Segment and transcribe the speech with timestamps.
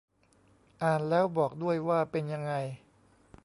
[0.83, 2.53] อ่านแล้วบอกด้วยว่าเป็นยังไง